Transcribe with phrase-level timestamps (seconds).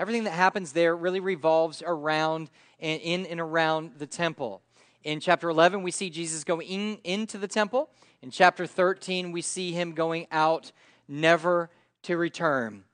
[0.00, 2.48] everything that happens there really revolves around
[2.80, 4.62] and in and around the temple.
[5.04, 7.90] In chapter 11, we see Jesus going in, into the temple.
[8.22, 10.72] In chapter 13, we see him going out
[11.06, 11.68] never
[12.04, 12.84] to return.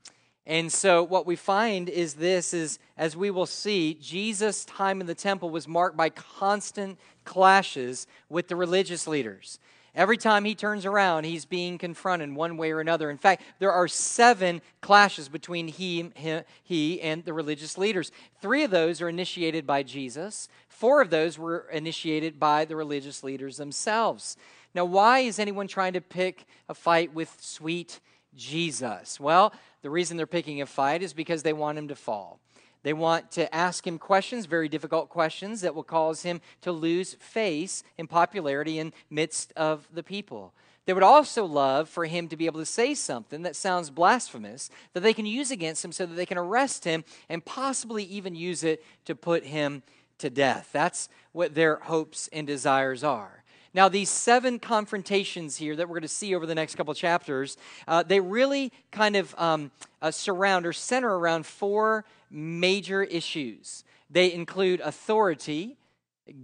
[0.47, 5.07] And so what we find is this is as we will see Jesus time in
[5.07, 9.61] the temple was marked by constant clashes with the religious leaders.
[9.97, 13.09] Every time he turns around, he's being confronted one way or another.
[13.09, 16.11] In fact, there are seven clashes between he,
[16.63, 18.13] he and the religious leaders.
[18.43, 23.25] Three of those are initiated by Jesus, four of those were initiated by the religious
[23.25, 24.37] leaders themselves.
[24.75, 28.01] Now, why is anyone trying to pick a fight with sweet
[28.35, 29.19] Jesus?
[29.19, 32.39] Well, the reason they're picking a fight is because they want him to fall.
[32.87, 37.15] They want to ask him questions, very difficult questions that will cause him to lose
[37.15, 40.55] face and popularity in midst of the people.
[40.85, 44.71] They would also love for him to be able to say something that sounds blasphemous
[44.93, 48.37] that they can use against him so that they can arrest him and possibly even
[48.37, 49.83] use it to put him
[50.19, 50.69] to death.
[50.73, 53.43] That's what their hopes and desires are.
[53.75, 57.57] Now, these seven confrontations here that we're going to see over the next couple chapters,
[57.87, 63.85] uh, they really kind of um, uh, surround or center around four major issues.
[64.11, 65.77] They include authority,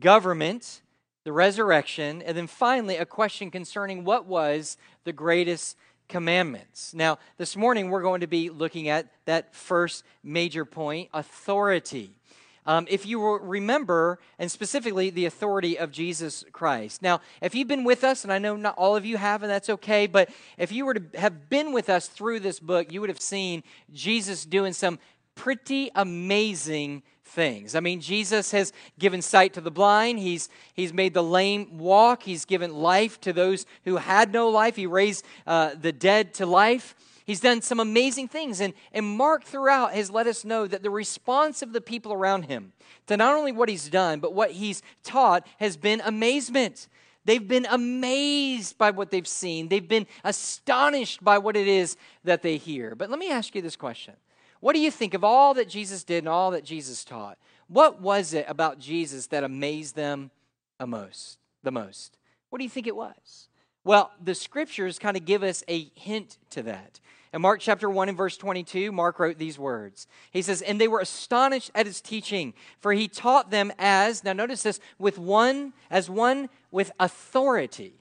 [0.00, 0.82] government,
[1.24, 5.76] the resurrection, and then finally a question concerning what was the greatest
[6.08, 6.92] commandments.
[6.92, 12.18] Now, this morning we're going to be looking at that first major point authority.
[12.64, 17.02] Um, if you remember, and specifically the authority of Jesus Christ.
[17.02, 19.50] Now, if you've been with us, and I know not all of you have, and
[19.50, 23.00] that's okay, but if you were to have been with us through this book, you
[23.00, 25.00] would have seen Jesus doing some
[25.34, 27.74] pretty amazing things.
[27.74, 32.22] I mean, Jesus has given sight to the blind, he's, he's made the lame walk,
[32.22, 36.46] he's given life to those who had no life, he raised uh, the dead to
[36.46, 36.94] life.
[37.24, 38.60] He's done some amazing things.
[38.60, 42.44] And, and Mark throughout has let us know that the response of the people around
[42.44, 42.72] him
[43.06, 46.88] to not only what he's done, but what he's taught has been amazement.
[47.24, 52.42] They've been amazed by what they've seen, they've been astonished by what it is that
[52.42, 52.94] they hear.
[52.94, 54.14] But let me ask you this question
[54.60, 57.38] What do you think of all that Jesus did and all that Jesus taught?
[57.68, 60.30] What was it about Jesus that amazed them
[60.78, 61.38] the most?
[61.62, 62.18] The most?
[62.50, 63.48] What do you think it was?
[63.84, 67.00] Well, the scriptures kind of give us a hint to that.
[67.34, 70.06] In Mark chapter 1 and verse 22, Mark wrote these words.
[70.30, 74.34] He says, And they were astonished at his teaching, for he taught them as, now
[74.34, 77.94] notice this, with one, as one with authority.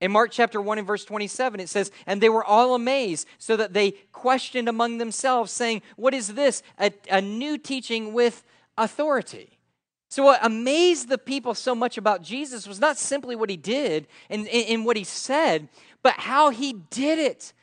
[0.00, 3.56] In Mark chapter 1 and verse 27, it says, And they were all amazed, so
[3.56, 6.62] that they questioned among themselves, saying, What is this?
[6.80, 8.42] A, a new teaching with
[8.78, 9.51] authority.
[10.12, 14.06] So, what amazed the people so much about Jesus was not simply what he did
[14.28, 15.70] and, and, what he said,
[16.02, 17.54] but how he did it.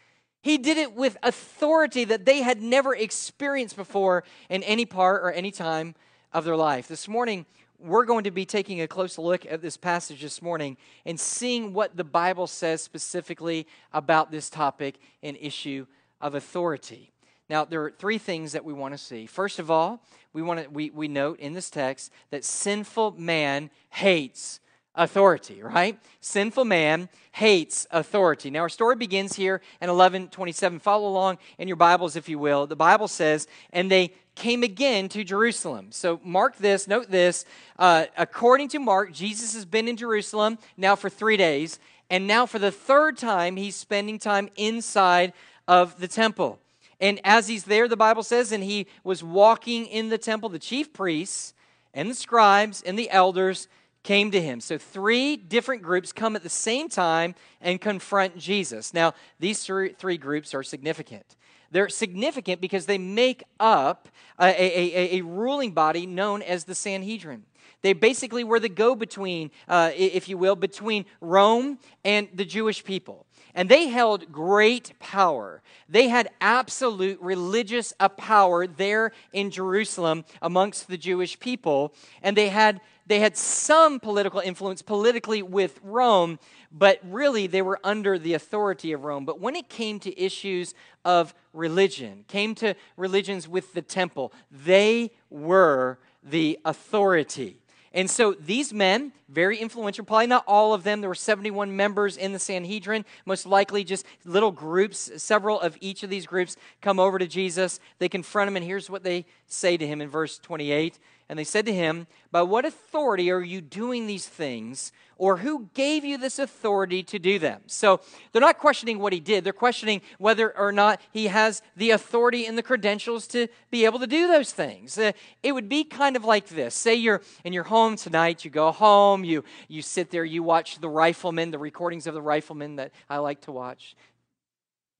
[0.41, 5.31] He did it with authority that they had never experienced before in any part or
[5.31, 5.93] any time
[6.33, 6.87] of their life.
[6.87, 7.45] This morning,
[7.77, 11.71] we're going to be taking a close look at this passage this morning and seeing
[11.71, 15.85] what the Bible says specifically about this topic and issue
[16.19, 17.11] of authority.
[17.49, 19.25] Now, there are three things that we want to see.
[19.25, 23.71] First of all, we, want to, we, we note in this text that sinful man
[23.89, 24.59] hates
[24.93, 25.97] authority, right?
[26.21, 28.51] Sinful man hates authority.
[28.51, 30.79] Now, our story begins here in 1127.
[30.79, 32.67] Follow along in your Bibles, if you will.
[32.67, 35.87] The Bible says, and they came again to Jerusalem.
[35.91, 37.45] So, mark this, note this.
[37.77, 41.79] Uh, according to Mark, Jesus has been in Jerusalem now for three days,
[42.09, 45.33] and now for the third time, he's spending time inside
[45.67, 46.59] of the temple.
[46.99, 50.59] And as he's there, the Bible says, and he was walking in the temple, the
[50.59, 51.53] chief priests
[51.93, 53.67] and the scribes and the elders
[54.03, 54.61] came to him.
[54.61, 58.93] So, three different groups come at the same time and confront Jesus.
[58.93, 61.35] Now, these three, groups are significant.
[61.71, 64.09] They're significant because they make up
[64.39, 67.43] a, a, a, a ruling body known as the Sanhedrin.
[67.81, 72.83] They basically were the go between, uh, if you will, between Rome and the Jewish
[72.83, 73.25] people.
[73.55, 75.61] And they held great power.
[75.87, 81.93] They had absolute religious power there in Jerusalem amongst the Jewish people.
[82.21, 86.37] And they had, they had some political influence politically with Rome,
[86.71, 89.25] but really they were under the authority of Rome.
[89.25, 95.11] But when it came to issues of religion, came to religions with the temple, they
[95.31, 97.57] were the authority.
[97.91, 100.05] And so these men, very influential.
[100.05, 101.01] Probably not all of them.
[101.01, 103.03] There were 71 members in the Sanhedrin.
[103.25, 105.09] Most likely, just little groups.
[105.17, 107.79] Several of each of these groups come over to Jesus.
[107.97, 110.99] They confront him, and here's what they say to him in verse 28.
[111.29, 114.91] And they said to him, By what authority are you doing these things?
[115.15, 117.61] Or who gave you this authority to do them?
[117.67, 117.99] So
[118.31, 119.43] they're not questioning what he did.
[119.43, 123.99] They're questioning whether or not he has the authority and the credentials to be able
[123.99, 124.97] to do those things.
[124.97, 125.11] Uh,
[125.43, 126.73] it would be kind of like this.
[126.73, 130.79] Say you're in your home tonight, you go home, you, you sit there, you watch
[130.79, 133.95] the riflemen, the recordings of the riflemen that I like to watch.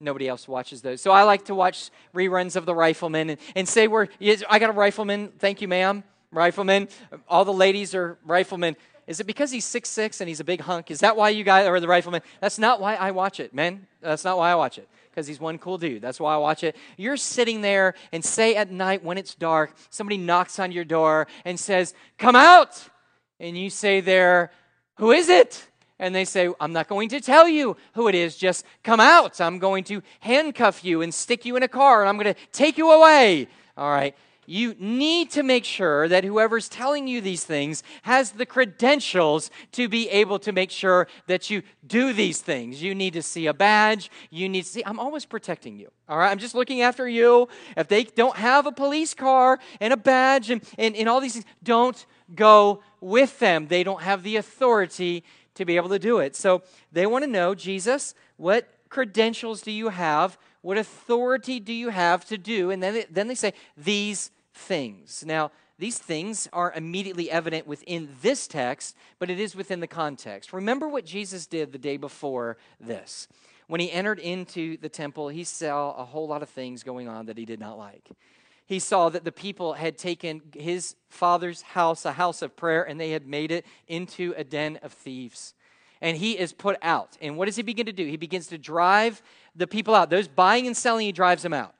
[0.02, 1.02] Nobody else watches those.
[1.02, 4.08] So I like to watch reruns of the riflemen and, and say, we're,
[4.50, 5.30] I got a rifleman.
[5.40, 6.88] Thank you, ma'am riflemen.
[7.28, 8.76] All the ladies are riflemen.
[9.08, 10.92] Is it because he's six six and he's a big hunk?
[10.92, 12.22] Is that why you guys are the riflemen?
[12.42, 13.88] That's not why I watch it, man.
[14.02, 14.88] That's not why I watch it.
[15.10, 16.02] Because he's one cool dude.
[16.02, 16.76] That's why I watch it.
[16.96, 21.28] You're sitting there and say at night when it's dark, somebody knocks on your door
[21.44, 22.88] and says, Come out!
[23.40, 24.52] And you say there,
[24.98, 25.66] Who is it?
[25.98, 28.38] And they say, I'm not going to tell you who it is.
[28.38, 29.42] Just come out.
[29.42, 32.40] I'm going to handcuff you and stick you in a car and I'm going to
[32.52, 33.48] take you away.
[33.76, 34.16] All right
[34.50, 39.88] you need to make sure that whoever's telling you these things has the credentials to
[39.88, 42.82] be able to make sure that you do these things.
[42.82, 44.10] You need to see a badge.
[44.32, 45.92] You need to see, I'm always protecting you.
[46.08, 47.48] All right, I'm just looking after you.
[47.78, 51.34] If they don't have a police car and a badge and, and, and all these
[51.34, 52.04] things, don't
[52.34, 53.68] go with them.
[53.68, 55.24] They don't have the authority
[55.54, 56.36] to be able to do it.
[56.36, 60.40] So they want to know, Jesus, what credentials do you have?
[60.62, 62.72] What authority do you have to do?
[62.72, 65.24] And then they, then they say, these things.
[65.26, 70.52] Now, these things are immediately evident within this text, but it is within the context.
[70.52, 73.28] Remember what Jesus did the day before this.
[73.68, 77.28] When he entered into the temple, he saw a whole lot of things going on
[77.28, 78.10] that he did not like.
[78.66, 83.00] He saw that the people had taken his father's house, a house of prayer, and
[83.00, 85.54] they had made it into a den of thieves.
[86.02, 87.18] And he is put out.
[87.22, 88.06] And what does he begin to do?
[88.06, 89.22] He begins to drive
[89.56, 90.10] the people out.
[90.10, 91.74] Those buying and selling, he drives them out.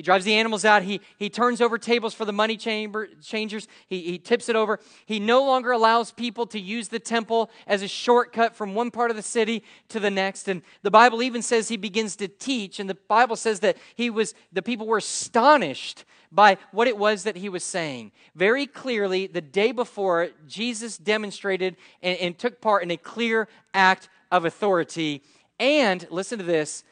[0.00, 0.82] He drives the animals out.
[0.82, 3.68] He, he turns over tables for the money chamber, changers.
[3.86, 4.80] He, he tips it over.
[5.04, 9.10] He no longer allows people to use the temple as a shortcut from one part
[9.10, 10.48] of the city to the next.
[10.48, 12.80] And the Bible even says he begins to teach.
[12.80, 17.24] And the Bible says that he was, the people were astonished by what it was
[17.24, 18.12] that he was saying.
[18.34, 24.08] Very clearly, the day before, Jesus demonstrated and, and took part in a clear act
[24.32, 25.22] of authority.
[25.58, 26.84] And listen to this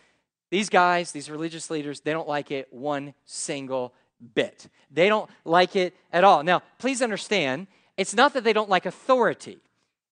[0.50, 3.92] these guys, these religious leaders, they don't like it one single
[4.34, 4.68] bit.
[4.90, 6.42] They don't like it at all.
[6.42, 7.66] Now, please understand,
[7.96, 9.58] it's not that they don't like authority.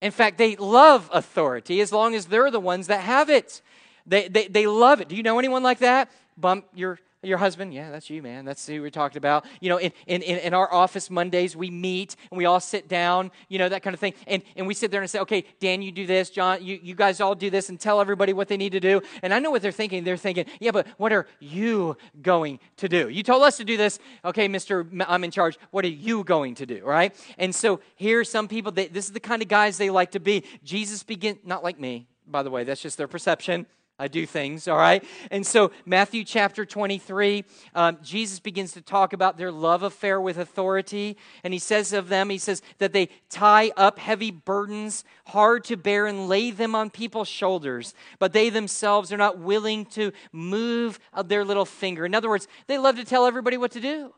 [0.02, 3.62] In fact, they love authority as long as they're the ones that have it.
[4.06, 5.08] They, they, they love it.
[5.08, 6.10] Do you know anyone like that?
[6.36, 7.74] Bump your your husband?
[7.74, 8.44] Yeah, that's you, man.
[8.44, 9.44] That's who we talked about.
[9.60, 13.30] You know, in, in, in our office Mondays, we meet and we all sit down,
[13.48, 14.14] you know, that kind of thing.
[14.26, 16.30] And, and we sit there and say, okay, Dan, you do this.
[16.30, 19.02] John, you, you guys all do this and tell everybody what they need to do.
[19.22, 20.04] And I know what they're thinking.
[20.04, 23.08] They're thinking, yeah, but what are you going to do?
[23.08, 23.98] You told us to do this.
[24.24, 25.04] Okay, Mr.
[25.08, 25.58] I'm in charge.
[25.70, 27.14] What are you going to do, right?
[27.38, 30.12] And so here are some people, they, this is the kind of guys they like
[30.12, 30.44] to be.
[30.64, 33.66] Jesus begin, not like me, by the way, that's just their perception.
[33.98, 35.02] I do things, all right?
[35.30, 37.44] And so, Matthew chapter 23,
[37.74, 41.16] um, Jesus begins to talk about their love affair with authority.
[41.42, 45.78] And he says of them, he says that they tie up heavy burdens, hard to
[45.78, 47.94] bear, and lay them on people's shoulders.
[48.18, 52.04] But they themselves are not willing to move their little finger.
[52.04, 54.12] In other words, they love to tell everybody what to do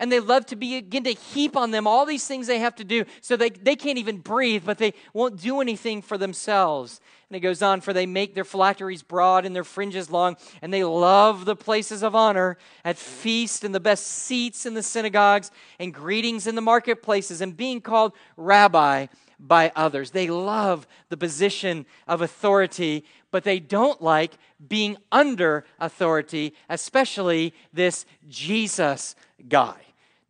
[0.00, 2.84] and they love to begin to heap on them all these things they have to
[2.84, 7.00] do so they, they can't even breathe, but they won't do anything for themselves.
[7.28, 10.74] And it goes on, for they make their phylacteries broad and their fringes long, and
[10.74, 15.52] they love the places of honor at feast and the best seats in the synagogues
[15.78, 19.06] and greetings in the marketplaces and being called rabbi
[19.38, 20.10] by others.
[20.10, 24.32] They love the position of authority, but they don't like
[24.66, 29.14] being under authority, especially this Jesus
[29.48, 29.76] guy.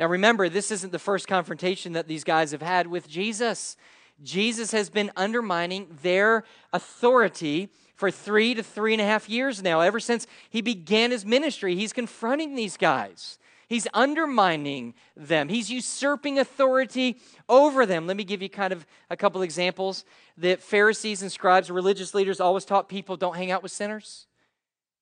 [0.00, 3.76] Now, remember, this isn't the first confrontation that these guys have had with Jesus.
[4.22, 9.80] Jesus has been undermining their authority for three to three and a half years now.
[9.80, 13.38] Ever since he began his ministry, he's confronting these guys.
[13.68, 15.50] He's undermining them.
[15.50, 18.06] He's usurping authority over them.
[18.06, 20.06] Let me give you kind of a couple examples.
[20.38, 24.26] The Pharisees and scribes, religious leaders, always taught people don't hang out with sinners.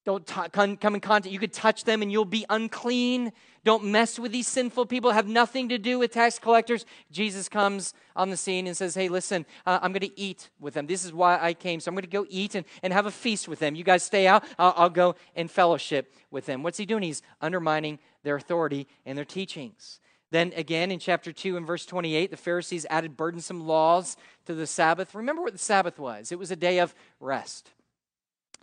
[0.08, 1.30] Don't t- come, in contact.
[1.30, 3.30] You could touch them and you'll be unclean.
[3.62, 5.10] Don't mess with these sinful people.
[5.10, 6.86] Have nothing to do with tax collectors.
[7.10, 10.72] Jesus comes on the scene and says, Hey, listen, uh, I'm going to eat with
[10.72, 10.86] them.
[10.86, 11.78] This is why I came.
[11.78, 13.74] So I'm going to go eat and, and have a feast with them.
[13.74, 14.44] You guys stay out.
[14.58, 16.62] I'll, I'll go and fellowship with them.
[16.62, 17.02] What's he doing?
[17.02, 20.00] He's undermining their authority and their teachings.
[20.30, 24.66] Then again in chapter 2 and verse 28, the Pharisees added burdensome laws to the
[24.66, 25.14] Sabbath.
[25.14, 27.72] Remember what the Sabbath was it was a day of rest.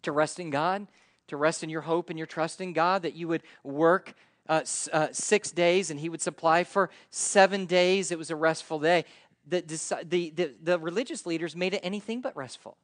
[0.01, 0.87] To rest in God,
[1.27, 4.13] to rest in your hope and your trust in God, that you would work
[4.47, 4.61] uh,
[4.93, 8.11] uh, six days and He would supply for seven days.
[8.11, 9.05] It was a restful day.
[9.47, 12.77] The, the, the, the religious leaders made it anything but restful.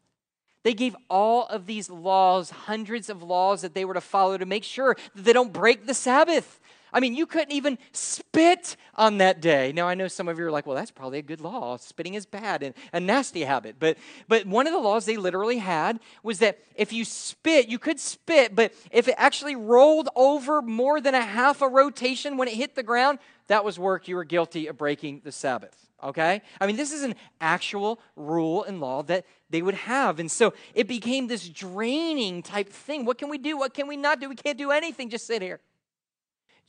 [0.63, 4.45] They gave all of these laws, hundreds of laws that they were to follow to
[4.45, 6.59] make sure that they don't break the Sabbath.
[6.93, 9.71] I mean, you couldn't even spit on that day.
[9.71, 11.77] Now, I know some of you are like, well, that's probably a good law.
[11.77, 13.75] Spitting is bad and a nasty habit.
[13.79, 17.79] But, but one of the laws they literally had was that if you spit, you
[17.79, 22.47] could spit, but if it actually rolled over more than a half a rotation when
[22.47, 24.07] it hit the ground, that was work.
[24.07, 25.75] You were guilty of breaking the Sabbath.
[26.03, 26.41] Okay?
[26.59, 30.19] I mean, this is an actual rule and law that they would have.
[30.19, 33.05] And so it became this draining type thing.
[33.05, 33.57] What can we do?
[33.57, 34.29] What can we not do?
[34.29, 35.09] We can't do anything.
[35.09, 35.59] Just sit here.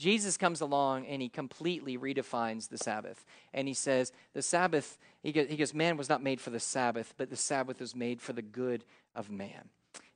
[0.03, 3.25] Jesus comes along and he completely redefines the Sabbath.
[3.55, 7.31] And he says, The Sabbath, he goes, man was not made for the Sabbath, but
[7.31, 9.69] the Sabbath was made for the good of man.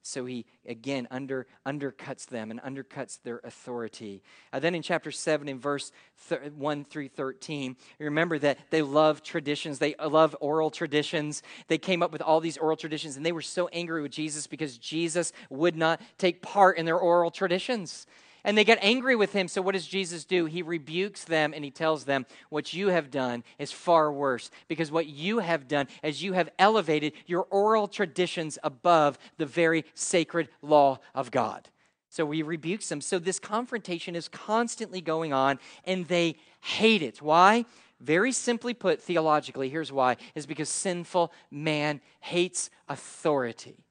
[0.03, 4.23] So he again under undercuts them and undercuts their authority.
[4.53, 5.93] Uh, then in chapter 7, in verse
[6.29, 9.79] th- 1 through 13, remember that they love traditions.
[9.79, 11.43] They love oral traditions.
[11.69, 14.47] They came up with all these oral traditions, and they were so angry with Jesus
[14.47, 18.07] because Jesus would not take part in their oral traditions.
[18.47, 19.49] And they get angry with him.
[19.49, 20.47] So, what does Jesus do?
[20.47, 24.53] He rebukes them and he tells them, What you have done is far worse.
[24.69, 29.85] Because what you have done is you have elevated your oral traditions above the very
[29.95, 31.69] sacred law of God.
[32.09, 33.01] So, he rebukes them.
[33.01, 37.21] So, this confrontation is constantly going on and they hate it.
[37.21, 37.65] Why?
[38.01, 43.85] Very simply put, theologically, here's why is because sinful man hates authority.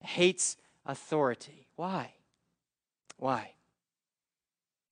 [0.00, 1.66] Hates authority.
[1.76, 2.12] Why?
[3.16, 3.52] Why?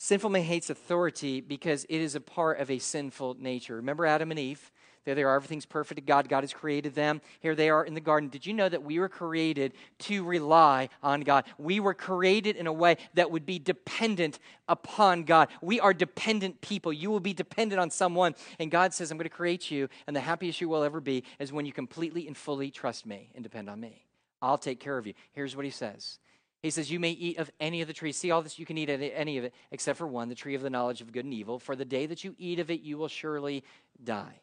[0.02, 3.76] Sinful man hates authority because it is a part of a sinful nature.
[3.76, 4.73] Remember Adam and Eve?
[5.04, 5.37] There they are.
[5.37, 6.26] Everything's perfect to God.
[6.26, 7.21] God has created them.
[7.40, 8.30] Here they are in the garden.
[8.30, 11.45] Did you know that we were created to rely on God?
[11.59, 14.38] We were created in a way that would be dependent
[14.71, 15.49] upon God.
[15.61, 16.95] We are dependent people.
[16.95, 18.35] You will be dependent on someone.
[18.59, 19.90] And God says, I'm going to create you.
[20.07, 23.33] And the happiest you will ever be is when you completely and fully trust me
[23.35, 24.07] and depend on me.
[24.40, 25.12] I'll take care of you.
[25.33, 26.19] Here's what he says
[26.62, 28.17] he says, You may eat of any of the trees.
[28.17, 30.62] See all this, you can eat any of it, except for one, the tree of
[30.62, 31.59] the knowledge of good and evil.
[31.59, 33.64] For the day that you eat of it, you will surely
[34.02, 34.40] die.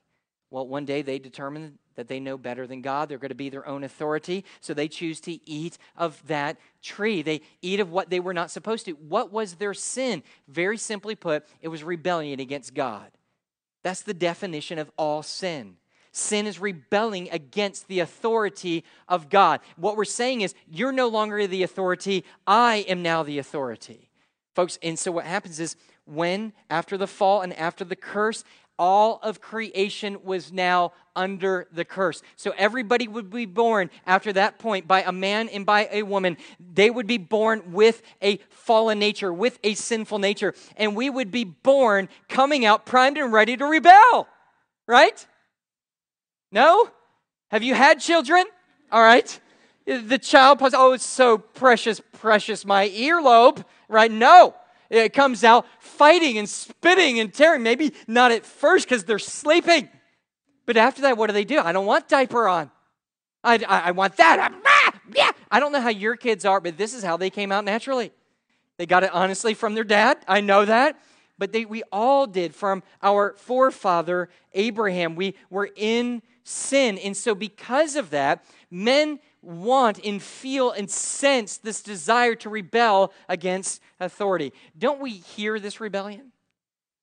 [0.50, 3.09] Well, one day they determine that they know better than God.
[3.09, 4.45] They're going to be their own authority.
[4.62, 7.21] So they choose to eat of that tree.
[7.21, 8.93] They eat of what they were not supposed to.
[8.93, 10.24] What was their sin?
[10.47, 13.12] Very simply put, it was rebellion against God.
[13.83, 15.75] That's the definition of all sin.
[16.17, 19.59] Sin is rebelling against the authority of God.
[19.75, 24.09] What we're saying is, you're no longer the authority, I am now the authority.
[24.55, 28.43] Folks, and so what happens is, when, after the fall and after the curse,
[28.79, 32.24] all of creation was now under the curse.
[32.36, 36.38] So everybody would be born after that point by a man and by a woman.
[36.59, 40.55] They would be born with a fallen nature, with a sinful nature.
[40.77, 44.27] And we would be born coming out primed and ready to rebel,
[44.88, 45.27] right?
[46.51, 46.89] No?
[47.50, 48.46] Have you had children?
[48.92, 49.39] All right.
[49.86, 54.12] The child pause, oh, it's so precious, precious, my earlobe, right?
[54.12, 54.54] No.
[54.89, 57.63] It comes out fighting and spitting and tearing.
[57.63, 59.89] Maybe not at first because they're sleeping.
[60.66, 61.60] But after that, what do they do?
[61.60, 62.72] I don't want diaper on.
[63.44, 64.39] I, I, I want that.
[64.39, 65.32] I, ah, yeah.
[65.50, 68.12] I don't know how your kids are, but this is how they came out naturally.
[68.77, 70.18] They got it honestly from their dad.
[70.27, 71.00] I know that.
[71.38, 75.16] But they, we all did from our forefather Abraham.
[75.16, 76.98] We were in sin.
[77.00, 83.13] And so, because of that, men want and feel and sense this desire to rebel
[83.27, 84.54] against authority.
[84.77, 86.32] Don't we hear this rebellion?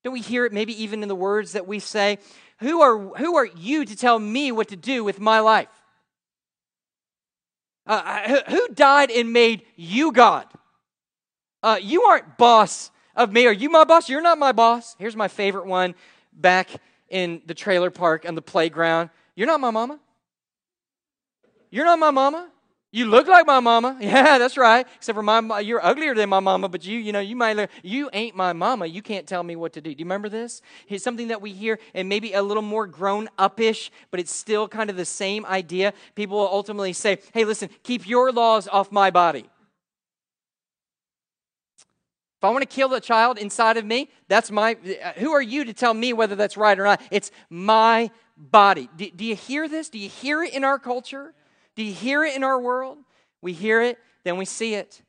[0.03, 2.19] Don't we hear it maybe even in the words that we say?
[2.59, 5.69] Who are, who are you to tell me what to do with my life?
[7.87, 10.47] Uh, who died and made you God?
[11.61, 13.45] Uh, you aren't boss of me.
[13.47, 14.09] Are you my boss?
[14.09, 14.95] You're not my boss.
[14.97, 15.95] Here's my favorite one
[16.33, 16.69] back
[17.09, 19.09] in the trailer park on the playground.
[19.35, 19.99] You're not my mama.
[21.69, 22.49] You're not my mama.
[22.95, 23.97] You look like my mama.
[24.05, 24.87] Yeah, that's right.
[24.95, 28.09] Except for my, you're uglier than my mama, but you, you know, you might you
[28.13, 28.85] ain't my mama.
[28.85, 29.93] You can't tell me what to do.
[29.93, 30.61] Do you remember this?
[30.87, 34.69] It's something that we hear and maybe a little more grown upish, but it's still
[34.69, 35.93] kind of the same idea.
[36.15, 39.49] People will ultimately say, hey, listen, keep your laws off my body.
[42.37, 45.41] If I want to kill the child inside of me, that's my, uh, who are
[45.41, 47.01] you to tell me whether that's right or not?
[47.09, 48.89] It's my body.
[48.95, 49.89] Do, do, you hear this?
[49.89, 51.33] Do you hear it in our culture?
[51.75, 52.97] Do you hear it in our world?
[53.41, 55.01] We hear it, then we see it.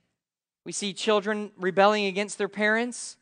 [0.64, 3.16] We see children rebelling against their parents.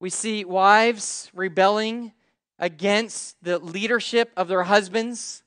[0.00, 2.12] We see wives rebelling
[2.58, 5.42] against the leadership of their husbands,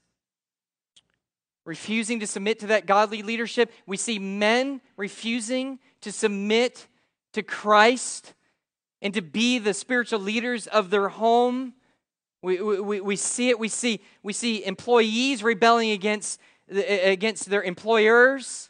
[1.66, 3.72] refusing to submit to that godly leadership.
[3.86, 6.88] We see men refusing to submit
[7.34, 8.34] to Christ
[9.02, 11.74] and to be the spiritual leaders of their home.
[12.42, 13.60] We, we, we see it.
[13.60, 18.70] We see, we see employees rebelling against, against their employers.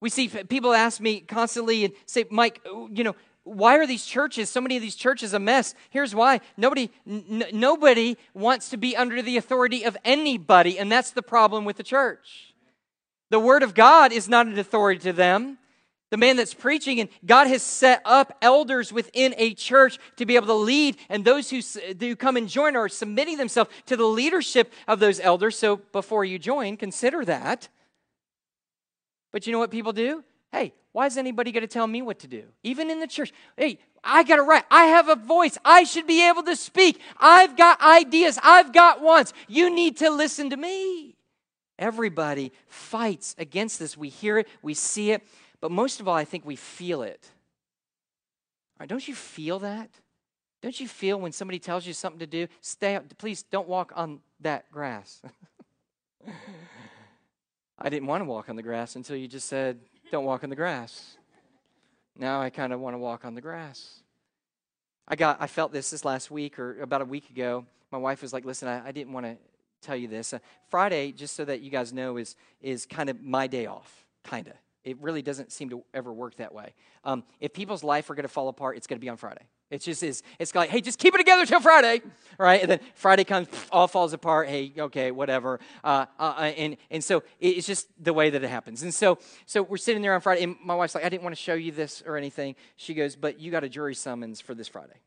[0.00, 4.50] We see people ask me constantly and say, Mike, you know, why are these churches,
[4.50, 5.74] so many of these churches, a mess?
[5.90, 6.40] Here's why.
[6.56, 11.64] Nobody, n- nobody wants to be under the authority of anybody, and that's the problem
[11.64, 12.54] with the church.
[13.30, 15.58] The Word of God is not an authority to them.
[16.10, 20.36] The man that's preaching, and God has set up elders within a church to be
[20.36, 21.60] able to lead, and those who,
[22.00, 25.58] who come and join are submitting themselves to the leadership of those elders.
[25.58, 27.68] So before you join, consider that.
[29.32, 30.24] But you know what people do?
[30.50, 32.44] Hey, why is anybody going to tell me what to do?
[32.62, 33.32] Even in the church.
[33.56, 34.64] Hey, I got it right.
[34.70, 35.58] I have a voice.
[35.64, 37.00] I should be able to speak.
[37.18, 38.38] I've got ideas.
[38.42, 39.34] I've got wants.
[39.46, 41.16] You need to listen to me.
[41.78, 43.96] Everybody fights against this.
[43.96, 45.22] We hear it, we see it,
[45.60, 47.30] but most of all, I think we feel it.
[48.78, 49.90] Right, don't you feel that?
[50.62, 53.92] Don't you feel when somebody tells you something to do, stay up, please don't walk
[53.94, 55.22] on that grass?
[57.78, 59.78] I didn't want to walk on the grass until you just said,
[60.10, 61.16] don't walk on the grass.
[62.16, 64.02] Now I kind of want to walk on the grass.
[65.06, 67.64] I got I felt this this last week or about a week ago.
[67.90, 69.36] My wife was like, "Listen, I, I didn't want to
[69.80, 70.34] tell you this.
[70.34, 70.38] Uh,
[70.68, 74.48] Friday, just so that you guys know, is is kind of my day off, kind
[74.48, 74.54] of.
[74.88, 76.72] It really doesn't seem to ever work that way.
[77.04, 79.46] Um, if people's life are going to fall apart, it's going to be on Friday.
[79.70, 80.22] It's just is.
[80.38, 82.00] It's like, hey, just keep it together till Friday,
[82.38, 82.62] right?
[82.62, 84.48] And then Friday comes, all falls apart.
[84.48, 85.60] Hey, okay, whatever.
[85.84, 88.82] Uh, uh, uh, and and so it's just the way that it happens.
[88.82, 91.36] And so so we're sitting there on Friday, and my wife's like, I didn't want
[91.36, 92.56] to show you this or anything.
[92.76, 95.00] She goes, but you got a jury summons for this Friday.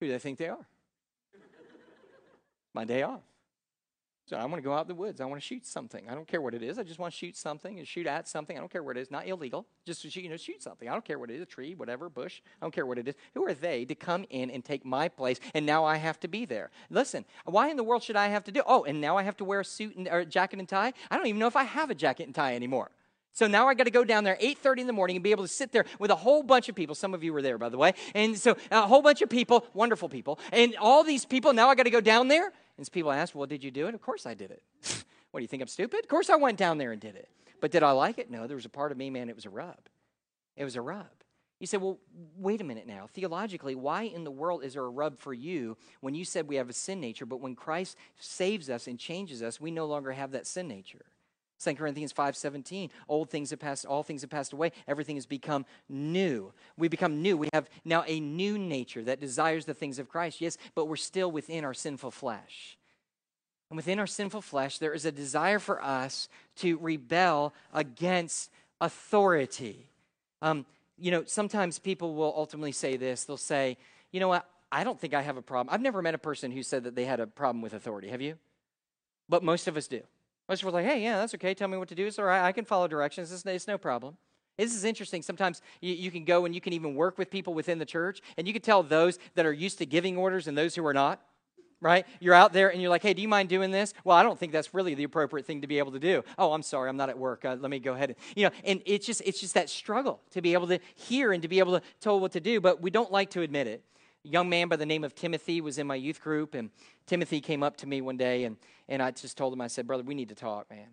[0.00, 0.66] Who do they think they are?
[2.74, 3.22] My day off.
[4.26, 5.20] So I want to go out in the woods.
[5.20, 6.08] I want to shoot something.
[6.08, 6.78] I don't care what it is.
[6.78, 8.56] I just want to shoot something and shoot at something.
[8.56, 9.10] I don't care what it is.
[9.10, 9.66] Not illegal.
[9.84, 10.88] Just to shoot, you know, shoot something.
[10.88, 11.42] I don't care what it is.
[11.42, 12.40] A tree, whatever, bush.
[12.60, 13.14] I don't care what it is.
[13.34, 15.40] Who are they to come in and take my place?
[15.52, 16.70] And now I have to be there.
[16.88, 18.62] Listen, why in the world should I have to do?
[18.66, 20.94] Oh, and now I have to wear a suit and or a jacket and tie.
[21.10, 22.90] I don't even know if I have a jacket and tie anymore.
[23.34, 25.44] So now I got to go down there 8:30 in the morning and be able
[25.44, 26.94] to sit there with a whole bunch of people.
[26.94, 27.92] Some of you were there, by the way.
[28.14, 31.52] And so a whole bunch of people, wonderful people, and all these people.
[31.52, 33.94] Now I got to go down there and people ask, Well, did you do it?
[33.94, 34.62] Of course I did it.
[35.30, 36.00] what do you think I'm stupid?
[36.00, 37.28] Of course I went down there and did it.
[37.60, 38.30] But did I like it?
[38.30, 39.88] No, there was a part of me, man, it was a rub.
[40.56, 41.06] It was a rub.
[41.60, 41.98] You say, well,
[42.36, 43.08] wait a minute now.
[43.14, 46.56] Theologically, why in the world is there a rub for you when you said we
[46.56, 50.12] have a sin nature, but when Christ saves us and changes us, we no longer
[50.12, 51.06] have that sin nature?
[51.58, 54.72] 2 Corinthians 5:17 old things have passed all things have passed away.
[54.86, 56.52] Everything has become new.
[56.76, 57.36] We become new.
[57.36, 60.96] We have now a new nature that desires the things of Christ yes but we're
[60.96, 62.76] still within our sinful flesh.
[63.70, 69.86] And within our sinful flesh there is a desire for us to rebel against authority.
[70.42, 70.66] Um,
[70.98, 73.24] you know sometimes people will ultimately say this.
[73.24, 73.78] They'll say
[74.10, 74.48] you know what?
[74.70, 75.72] I don't think I have a problem.
[75.72, 78.08] I've never met a person who said that they had a problem with authority.
[78.08, 78.38] Have you?
[79.28, 80.02] But most of us do
[80.48, 81.54] most people are like, hey, yeah, that's okay.
[81.54, 82.06] Tell me what to do.
[82.06, 82.44] It's all right.
[82.44, 83.32] I can follow directions.
[83.32, 84.16] It's, it's no problem.
[84.58, 85.22] This is interesting.
[85.22, 88.20] Sometimes you, you, can go and you can even work with people within the church,
[88.36, 90.94] and you can tell those that are used to giving orders and those who are
[90.94, 91.20] not.
[91.80, 92.06] Right?
[92.18, 93.92] You're out there and you're like, hey, do you mind doing this?
[94.04, 96.24] Well, I don't think that's really the appropriate thing to be able to do.
[96.38, 97.44] Oh, I'm sorry, I'm not at work.
[97.44, 98.10] Uh, let me go ahead.
[98.10, 101.32] And, you know, and it's just it's just that struggle to be able to hear
[101.32, 103.66] and to be able to tell what to do, but we don't like to admit
[103.66, 103.84] it
[104.24, 106.70] young man by the name of Timothy was in my youth group, and
[107.06, 108.56] Timothy came up to me one day, and,
[108.88, 110.88] and I just told him, I said, Brother, we need to talk, man.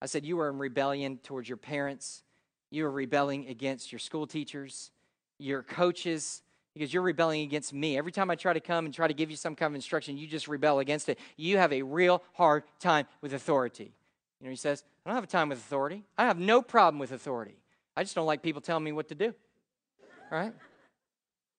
[0.00, 2.22] I said, You are in rebellion towards your parents,
[2.70, 4.90] you are rebelling against your school teachers,
[5.38, 6.42] your coaches,
[6.74, 7.96] because you're rebelling against me.
[7.96, 10.16] Every time I try to come and try to give you some kind of instruction,
[10.16, 11.18] you just rebel against it.
[11.36, 13.94] You have a real hard time with authority.
[14.40, 16.04] You know, he says, I don't have a time with authority.
[16.16, 17.56] I have no problem with authority.
[17.96, 19.34] I just don't like people telling me what to do.
[20.30, 20.52] All right?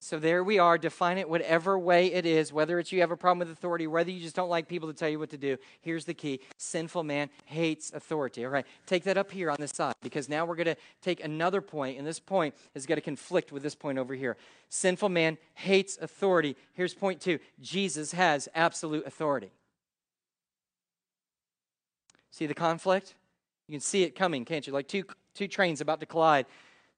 [0.02, 0.78] So there we are.
[0.78, 4.10] Define it whatever way it is, whether it's you have a problem with authority, whether
[4.10, 5.58] you just don't like people to tell you what to do.
[5.82, 8.46] Here's the key sinful man hates authority.
[8.46, 11.22] All right, take that up here on this side because now we're going to take
[11.22, 14.38] another point, and this point is going to conflict with this point over here.
[14.70, 16.56] Sinful man hates authority.
[16.72, 19.50] Here's point two Jesus has absolute authority.
[22.30, 23.14] See the conflict?
[23.68, 24.72] You can see it coming, can't you?
[24.72, 26.46] Like two, two trains about to collide.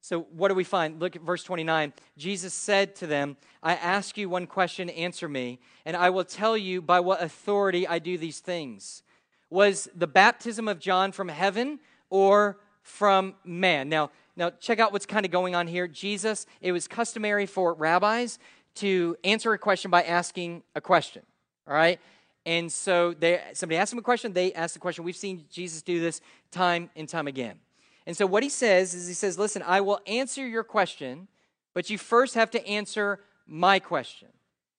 [0.05, 1.01] So, what do we find?
[1.01, 1.93] Look at verse 29.
[2.19, 6.57] Jesus said to them, I ask you one question, answer me, and I will tell
[6.57, 9.05] you by what authority I do these things.
[9.49, 11.79] Was the baptism of John from heaven,
[12.11, 13.89] or from man?
[13.89, 15.87] Now, now check out what's kind of going on here.
[15.87, 18.41] Jesus, it was customary for rabbis
[18.77, 21.23] to answer a question by asking a question.
[21.69, 22.01] All right?
[22.45, 25.05] And so they somebody asked him a question, they asked the question.
[25.05, 27.61] We've seen Jesus do this time and time again.
[28.07, 31.29] And so what he says is he says, "Listen, I will answer your question,
[31.75, 34.29] but you first have to answer my question."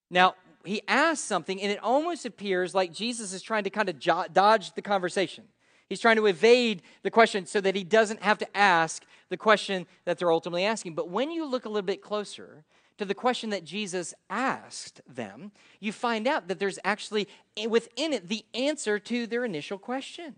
[0.10, 4.00] Now, he asks something and it almost appears like Jesus is trying to kind of
[4.00, 5.46] jo- dodge the conversation.
[5.90, 9.86] He's trying to evade the question so that he doesn't have to ask the question
[10.06, 10.96] that they're ultimately asking.
[10.96, 12.64] But when you look a little bit closer,
[12.98, 18.14] to the question that Jesus asked them, you find out that there's actually eh, within
[18.14, 20.36] it the answer to their initial question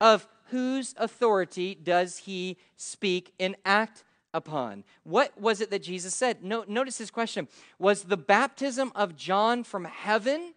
[0.00, 4.84] of whose authority does he speak and act upon?
[5.02, 6.44] What was it that Jesus said?
[6.44, 10.52] No, notice his question Was the baptism of John from heaven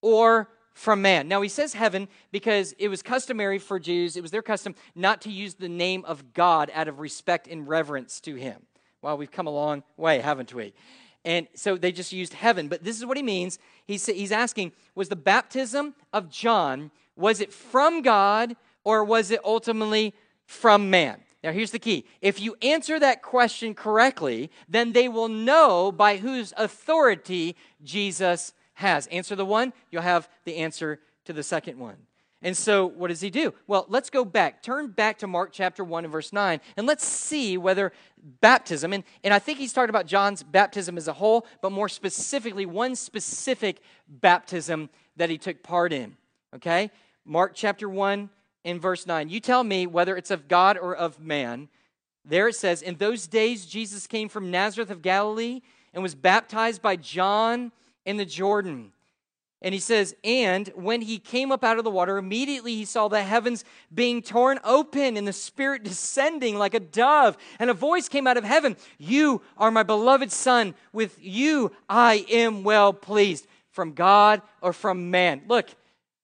[0.00, 1.28] or from man.
[1.28, 5.20] Now, he says heaven because it was customary for Jews, it was their custom not
[5.22, 8.62] to use the name of God out of respect and reverence to him.
[9.02, 10.72] Well, we've come a long way, haven't we?
[11.26, 12.68] And so they just used heaven.
[12.68, 13.58] But this is what he means.
[13.84, 19.40] He's, he's asking, was the baptism of John, was it from God or was it
[19.44, 20.14] ultimately
[20.46, 21.20] from man?
[21.42, 22.06] Now, here's the key.
[22.22, 29.08] If you answer that question correctly, then they will know by whose authority Jesus has.
[29.08, 31.96] Answer the one, you'll have the answer to the second one.
[32.42, 33.54] And so, what does he do?
[33.66, 34.62] Well, let's go back.
[34.62, 37.92] Turn back to Mark chapter 1 and verse 9, and let's see whether
[38.40, 41.88] baptism, and, and I think he's talking about John's baptism as a whole, but more
[41.88, 46.16] specifically, one specific baptism that he took part in.
[46.54, 46.92] Okay?
[47.24, 48.30] Mark chapter 1
[48.66, 49.30] and verse 9.
[49.30, 51.68] You tell me whether it's of God or of man.
[52.24, 55.62] There it says, In those days, Jesus came from Nazareth of Galilee
[55.94, 57.72] and was baptized by John
[58.04, 58.92] in the Jordan.
[59.62, 63.08] And he says, And when he came up out of the water, immediately he saw
[63.08, 67.38] the heavens being torn open and the Spirit descending like a dove.
[67.60, 70.74] And a voice came out of heaven You are my beloved Son.
[70.92, 73.46] With you I am well pleased.
[73.70, 75.42] From God or from man?
[75.48, 75.68] Look,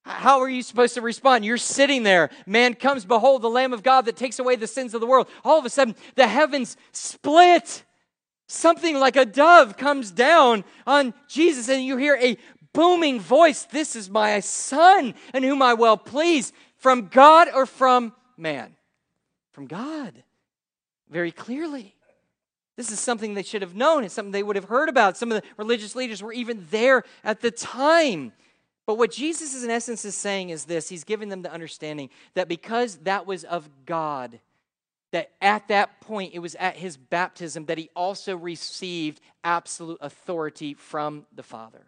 [0.04, 1.44] how are you supposed to respond?
[1.44, 2.30] You're sitting there.
[2.44, 5.28] Man comes, behold, the Lamb of God that takes away the sins of the world.
[5.44, 7.84] All of a sudden, the heavens split
[8.48, 12.36] something like a dove comes down on Jesus, and you hear a
[12.72, 16.52] booming voice This is my son, in whom I well please.
[16.76, 18.74] From God or from man?
[19.52, 20.24] From God,
[21.08, 21.94] very clearly.
[22.76, 24.02] This is something they should have known.
[24.02, 25.16] It's something they would have heard about.
[25.16, 28.32] Some of the religious leaders were even there at the time.
[28.92, 32.11] But what Jesus, is in essence, is saying is this He's giving them the understanding
[32.35, 34.38] that because that was of God,
[35.12, 40.74] that at that point, it was at his baptism that he also received absolute authority
[40.74, 41.87] from the Father.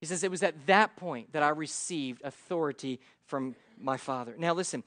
[0.00, 4.34] He says, It was at that point that I received authority from my Father.
[4.36, 4.84] Now, listen,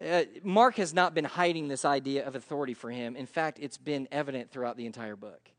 [0.00, 3.16] uh, Mark has not been hiding this idea of authority for him.
[3.16, 5.50] In fact, it's been evident throughout the entire book.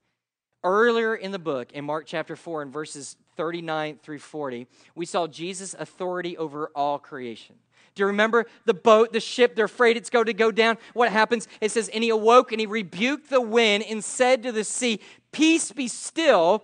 [0.63, 5.28] Earlier in the book, in Mark chapter 4, in verses 39 through 40, we saw
[5.28, 7.56] Jesus' authority over all creation.
[7.95, 9.56] Do you remember the boat, the ship?
[9.56, 10.78] They're afraid it's going to go down.
[10.93, 11.47] What happens?
[11.60, 15.02] It says, And he awoke and he rebuked the wind and said to the sea,
[15.32, 16.63] Peace be still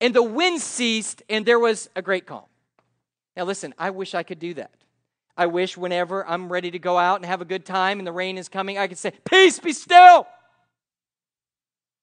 [0.00, 2.44] and the wind ceased, and there was a great calm.
[3.36, 4.72] Now, listen, I wish I could do that.
[5.36, 8.12] I wish whenever I'm ready to go out and have a good time and the
[8.12, 10.26] rain is coming, I could say, Peace, be still.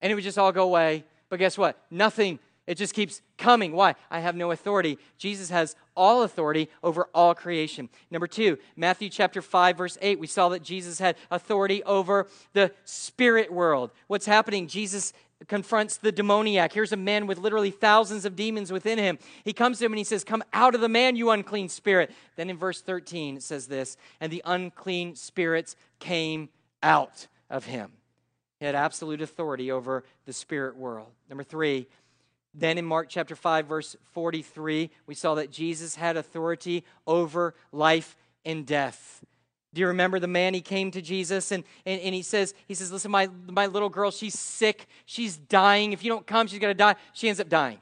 [0.02, 1.06] And it would just all go away.
[1.30, 1.78] But guess what?
[1.90, 2.40] Nothing.
[2.68, 3.72] It just keeps coming.
[3.72, 3.96] Why?
[4.12, 5.00] I have no authority.
[5.18, 7.90] Jesus has all authority over all creation.
[8.12, 12.72] Number two, Matthew chapter 5, verse 8, we saw that Jesus had authority over the
[12.84, 13.92] spirit world.
[14.08, 14.68] What's happening?
[14.68, 15.14] Jesus
[15.48, 16.74] confronts the demoniac.
[16.74, 19.18] Here's a man with literally thousands of demons within him.
[19.44, 22.12] He comes to him and he says, Come out of the man, you unclean spirit.
[22.36, 26.50] Then in verse 13, it says this And the unclean spirits came
[26.84, 27.92] out of him.
[28.60, 31.10] He had absolute authority over the spirit world.
[31.30, 31.88] Number three,
[32.54, 38.16] then in Mark chapter 5, verse 43, we saw that Jesus had authority over life
[38.46, 39.24] and death.
[39.74, 40.56] Do you remember the man?
[40.56, 43.90] He came to Jesus and, and, and he says, he says, listen, my, my little
[43.90, 44.88] girl, she's sick.
[45.06, 45.94] She's dying.
[45.94, 46.96] If you don't come, she's going to die.
[47.14, 47.80] She ends up dying.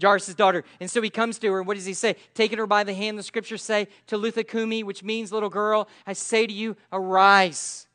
[0.00, 0.64] Jairus' daughter.
[0.80, 2.16] And so he comes to her, what does he say?
[2.34, 6.12] Taking her by the hand, the scriptures say, Talitha Kumi, which means little girl, I
[6.12, 7.87] say to you, arise.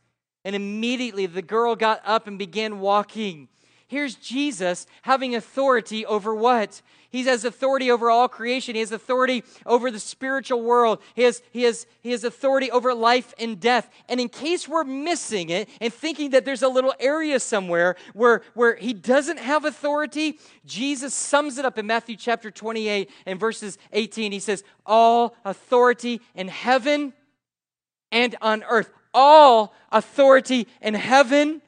[0.46, 3.48] And immediately the girl got up and began walking.
[3.88, 6.82] Here's Jesus having authority over what?
[7.12, 8.74] He has authority over all creation.
[8.74, 11.00] He has authority over the spiritual world.
[11.14, 13.88] He has, he, has, he has authority over life and death.
[14.10, 18.42] And in case we're missing it and thinking that there's a little area somewhere where,
[18.56, 23.78] where he doesn't have authority, Jesus sums it up in Matthew chapter 28 and verses
[23.92, 24.32] 18.
[24.32, 27.14] He says, All authority in heaven
[28.12, 28.90] and on earth.
[29.14, 31.62] All authority in heaven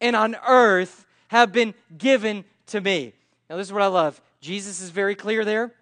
[0.00, 3.14] and on earth have been given to me.
[3.48, 4.20] Now, this is what I love.
[4.40, 5.72] Jesus is very clear there.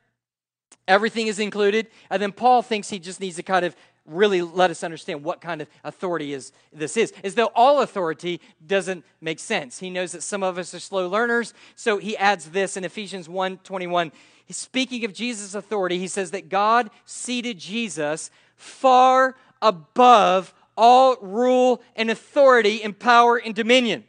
[0.86, 1.88] Everything is included.
[2.10, 5.40] And then Paul thinks he just needs to kind of really let us understand what
[5.40, 10.12] kind of authority is this is as though all authority doesn't make sense he knows
[10.12, 14.10] that some of us are slow learners so he adds this in ephesians 1 21
[14.48, 22.10] speaking of jesus authority he says that god seated jesus far above all rule and
[22.10, 24.04] authority and power and dominion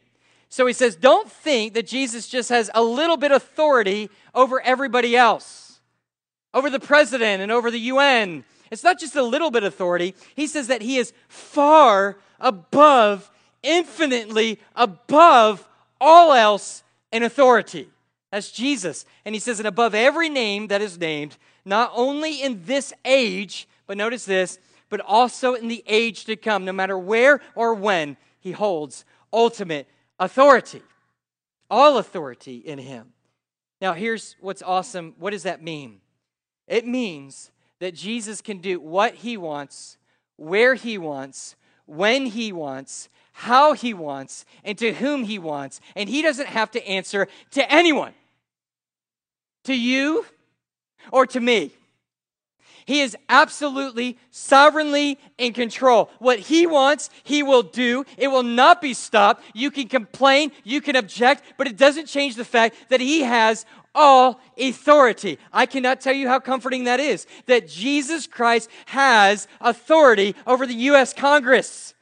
[0.50, 5.15] so he says don't think that jesus just has a little bit authority over everybody
[5.15, 5.80] else
[6.54, 10.15] over the president and over the un it's not just a little bit authority.
[10.34, 13.30] He says that he is far above,
[13.62, 15.67] infinitely above
[16.00, 17.89] all else in authority.
[18.32, 19.06] That's Jesus.
[19.26, 23.67] And he says, and above every name that is named, not only in this age,
[23.88, 24.58] but notice this,
[24.92, 29.88] but also in the age to come, no matter where or when he holds ultimate
[30.20, 30.84] authority.
[31.70, 33.14] All authority in him.
[33.80, 35.16] Now, here's what's awesome.
[35.18, 36.02] What does that mean?
[36.68, 39.98] It means that Jesus can do what he wants,
[40.36, 45.80] where he wants, when he wants, how he wants, and to whom he wants.
[45.96, 48.14] And he doesn't have to answer to anyone,
[49.64, 50.26] to you
[51.14, 51.72] or to me.
[52.86, 56.10] He is absolutely sovereignly in control.
[56.20, 58.06] What he wants, he will do.
[58.17, 59.44] It will not be stopped.
[59.54, 63.65] You can complain, you can object, but it doesn't change the fact that he has
[63.94, 65.38] all authority.
[65.52, 70.74] I cannot tell you how comforting that is that Jesus Christ has authority over the
[70.74, 71.13] U.S.
[71.13, 71.94] Congress,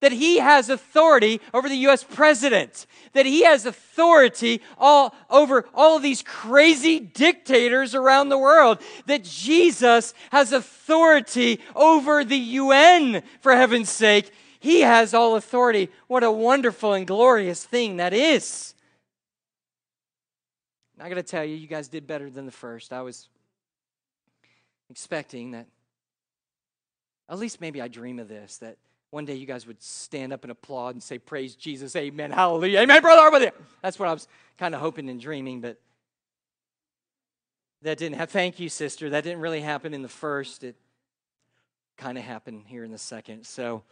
[0.00, 2.04] that he has authority over the U.S.
[2.04, 8.78] president, that he has authority all over all of these crazy dictators around the world,
[9.06, 14.30] that Jesus has authority over the UN, for heaven's sake.
[14.60, 15.90] He has all authority.
[16.06, 18.74] What a wonderful and glorious thing that is.
[21.00, 22.92] I got to tell you, you guys did better than the first.
[22.92, 23.28] I was
[24.90, 25.66] expecting that,
[27.28, 28.78] at least maybe I dream of this, that
[29.10, 32.80] one day you guys would stand up and applaud and say, Praise Jesus, amen, hallelujah,
[32.80, 33.52] amen, brother.
[33.82, 35.78] That's what I was kind of hoping and dreaming, but
[37.82, 38.32] that didn't happen.
[38.32, 39.10] Thank you, sister.
[39.10, 40.64] That didn't really happen in the first.
[40.64, 40.76] It
[41.96, 43.46] kind of happened here in the second.
[43.46, 43.82] So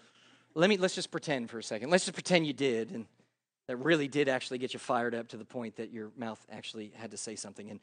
[0.54, 1.90] let me let's just pretend for a second.
[1.90, 2.90] Let's just pretend you did.
[2.90, 3.06] And
[3.66, 6.92] that really did actually get you fired up to the point that your mouth actually
[6.94, 7.68] had to say something.
[7.70, 7.80] And,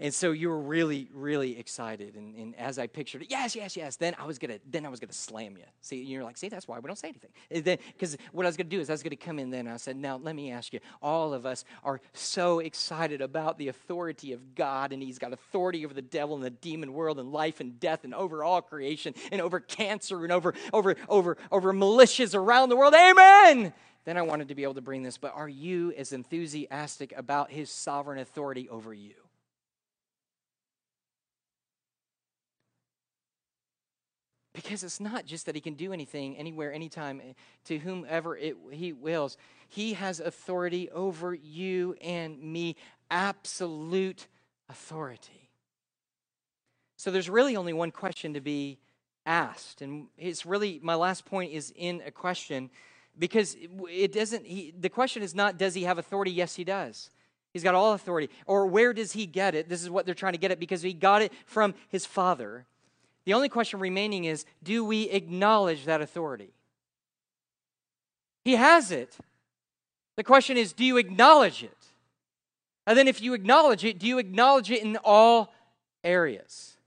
[0.00, 2.16] and so you were really, really excited.
[2.16, 4.88] And, and as I pictured it, yes, yes, yes, then I was gonna then I
[4.88, 5.64] was gonna slam you.
[5.82, 7.78] See, you're like, see, that's why we don't say anything.
[7.92, 9.76] Because what I was gonna do is I was gonna come in then and I
[9.76, 14.32] said, now let me ask you, all of us are so excited about the authority
[14.32, 17.60] of God, and He's got authority over the devil and the demon world and life
[17.60, 22.34] and death and over all creation and over cancer and over over over over militias
[22.34, 22.94] around the world.
[22.94, 23.74] Amen
[24.08, 25.18] then I wanted to be able to bring this.
[25.18, 29.12] But are you as enthusiastic about his sovereign authority over you?
[34.54, 37.20] Because it's not just that he can do anything, anywhere, anytime,
[37.66, 39.36] to whomever it, he wills.
[39.68, 42.76] He has authority over you and me,
[43.10, 44.26] absolute
[44.70, 45.50] authority.
[46.96, 48.78] So there's really only one question to be
[49.26, 49.82] asked.
[49.82, 52.70] And it's really, my last point is in a question
[53.18, 53.56] because
[53.90, 56.30] it doesn't he, the question is not does he have authority?
[56.30, 57.10] Yes he does.
[57.52, 58.30] He's got all authority.
[58.46, 59.68] Or where does he get it?
[59.68, 62.66] This is what they're trying to get at because he got it from his father.
[63.24, 66.52] The only question remaining is do we acknowledge that authority?
[68.44, 69.16] He has it.
[70.16, 71.76] The question is do you acknowledge it?
[72.86, 75.52] And then if you acknowledge it do you acknowledge it in all
[76.04, 76.77] areas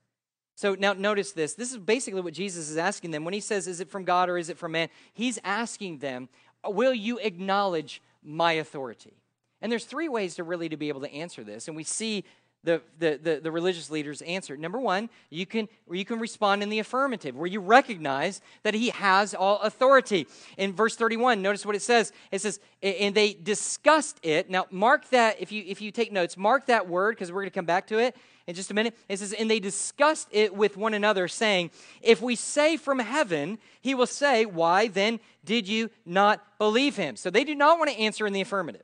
[0.62, 1.56] so now notice this.
[1.56, 3.26] This is basically what Jesus is asking them.
[3.26, 4.90] When he says, Is it from God or is it from man?
[5.12, 6.30] He's asking them,
[6.64, 9.16] Will you acknowledge my authority?
[9.60, 11.68] And there's three ways to really to be able to answer this.
[11.68, 12.26] And we see
[12.64, 14.56] the, the, the, the, religious leaders answer.
[14.56, 18.92] Number one, you can, you can respond in the affirmative, where you recognize that he
[18.92, 20.28] has all authority.
[20.58, 22.14] In verse 31, notice what it says.
[22.30, 24.48] It says, and they discussed it.
[24.52, 27.50] Now, mark that, if you, if you take notes, mark that word, because we're going
[27.50, 28.16] to come back to it
[28.48, 28.98] in just a minute.
[29.08, 33.60] It says, And they discussed it with one another, saying, If we say from heaven,
[33.82, 37.16] he will say, Why then did you not believe him?
[37.16, 38.84] So they do not want to answer in the affirmative.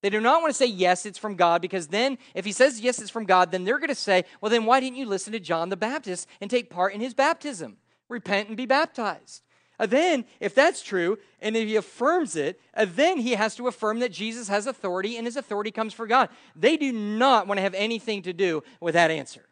[0.00, 2.80] They do not want to say, Yes, it's from God, because then if he says,
[2.80, 5.32] Yes, it's from God, then they're going to say, Well, then why didn't you listen
[5.32, 7.76] to John the Baptist and take part in his baptism?
[8.08, 9.42] Repent and be baptized.
[9.78, 14.00] And then, if that's true, and if he affirms it, then he has to affirm
[14.00, 16.30] that Jesus has authority and his authority comes from God.
[16.56, 19.46] They do not want to have anything to do with that answer.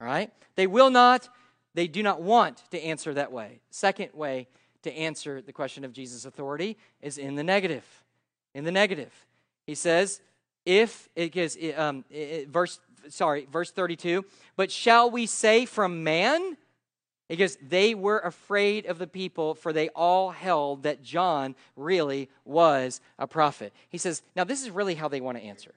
[0.00, 0.30] All right?
[0.54, 1.28] They will not,
[1.74, 3.60] they do not want to answer that way.
[3.70, 4.46] Second way
[4.82, 7.84] to answer the question of Jesus' authority is in the negative.
[8.54, 9.12] In the negative.
[9.66, 10.20] He says,
[10.64, 16.56] if it gives um, it, verse sorry verse 32 but shall we say from man
[17.32, 23.00] because they were afraid of the people for they all held that john really was
[23.18, 25.72] a prophet he says now this is really how they want to answer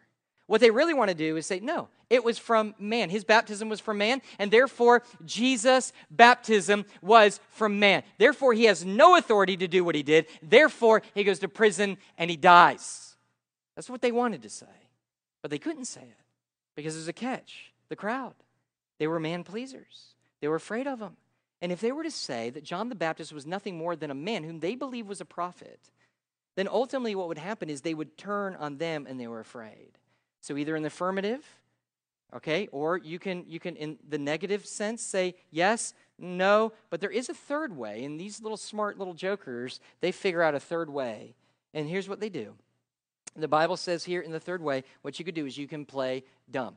[0.47, 3.09] what they really want to do is say, no, it was from man.
[3.09, 8.03] His baptism was from man, and therefore Jesus' baptism was from man.
[8.19, 10.27] Therefore, he has no authority to do what he did.
[10.43, 13.15] Therefore, he goes to prison and he dies.
[13.75, 14.67] That's what they wanted to say.
[15.41, 16.23] But they couldn't say it
[16.75, 18.33] because there's a catch the crowd.
[18.99, 21.17] They were man pleasers, they were afraid of him.
[21.61, 24.15] And if they were to say that John the Baptist was nothing more than a
[24.15, 25.79] man whom they believed was a prophet,
[26.55, 29.97] then ultimately what would happen is they would turn on them and they were afraid.
[30.41, 31.43] So either in the affirmative,
[32.35, 37.09] okay, or you can you can in the negative sense say yes, no, but there
[37.09, 38.03] is a third way.
[38.03, 41.35] And these little smart little jokers, they figure out a third way.
[41.73, 42.53] And here's what they do.
[43.35, 45.83] The Bible says here in the third way, what you could do is you can
[45.83, 46.75] play dumb.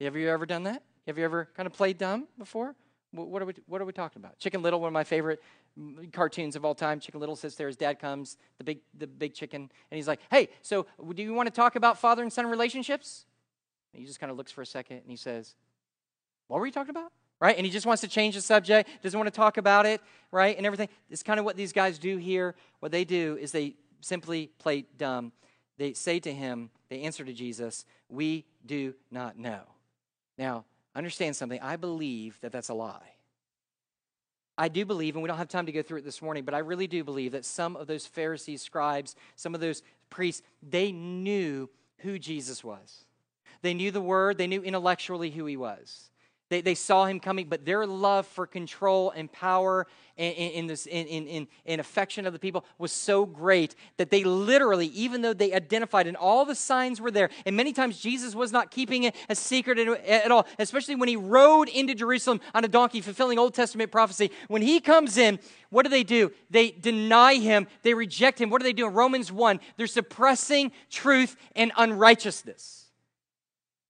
[0.00, 0.82] Have you ever done that?
[1.06, 2.74] Have you ever kind of played dumb before?
[3.12, 4.38] What are we, what are we talking about?
[4.38, 5.42] Chicken Little, one of my favorite
[5.80, 7.00] mm, cartoons of all time.
[7.00, 10.20] Chicken Little sits there, his dad comes, the big, the big chicken, and he's like,
[10.30, 13.24] hey, so do you want to talk about father and son relationships?
[13.92, 15.54] And he just kind of looks for a second and he says,
[16.48, 17.12] what were you talking about?
[17.40, 17.56] Right?
[17.56, 20.56] And he just wants to change the subject, doesn't want to talk about it, right?
[20.56, 20.88] And everything.
[21.08, 22.56] It's kind of what these guys do here.
[22.80, 25.32] What they do is they simply play dumb.
[25.78, 29.60] They say to him, they answer to Jesus, we do not know.
[30.36, 30.64] Now,
[30.98, 31.60] understand something.
[31.62, 33.14] I believe that that's a lie.
[34.58, 36.52] I do believe, and we don't have time to go through it this morning, but
[36.52, 40.90] I really do believe that some of those Pharisees, scribes, some of those priests, they
[40.90, 43.04] knew who Jesus was.
[43.62, 46.10] They knew the word, they knew intellectually who he was.
[46.48, 50.86] They, they saw him coming, but their love for control and power and, in, this,
[50.86, 55.34] in, in, in affection of the people was so great that they literally, even though
[55.34, 59.04] they identified and all the signs were there, and many times Jesus was not keeping
[59.04, 63.38] it a secret at all, especially when he rode into Jerusalem on a donkey, fulfilling
[63.38, 64.30] Old Testament prophecy.
[64.48, 65.38] When he comes in,
[65.70, 66.32] what do they do?
[66.50, 68.48] They deny him, they reject him.
[68.48, 69.60] What do they do in Romans 1?
[69.76, 72.87] They're suppressing truth and unrighteousness.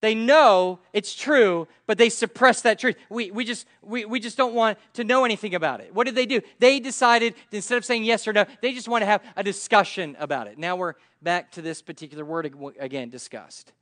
[0.00, 2.96] They know it's true, but they suppress that truth.
[3.10, 5.92] We, we, just, we, we just don't want to know anything about it.
[5.92, 6.40] What did they do?
[6.60, 10.16] They decided, instead of saying yes or no, they just want to have a discussion
[10.20, 10.56] about it.
[10.56, 13.72] Now we're back to this particular word again, discussed.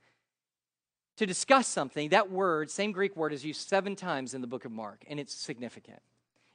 [1.17, 4.65] To discuss something, that word, same Greek word, is used seven times in the book
[4.65, 5.99] of Mark, and it's significant.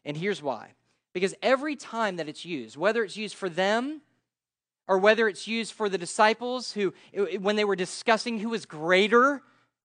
[0.04, 0.70] And here's why.
[1.12, 4.00] Because every time that it's used, whether it's used for them
[4.88, 6.92] or whether it's used for the disciples who,
[7.40, 9.42] when they were discussing who was greater,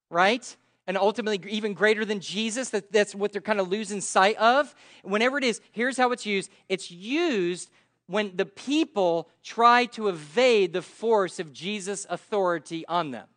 [0.10, 0.56] right?
[0.88, 4.74] And ultimately, even greater than Jesus, that, that's what they're kind of losing sight of.
[5.04, 7.70] Whenever it is, here's how it's used it's used
[8.08, 13.28] when the people try to evade the force of Jesus' authority on them.